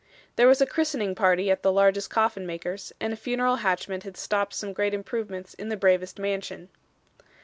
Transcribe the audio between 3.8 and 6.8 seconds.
had stopped some great improvements in the bravest mansion.